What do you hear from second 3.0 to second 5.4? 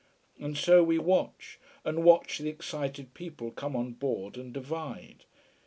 people come on board and divide.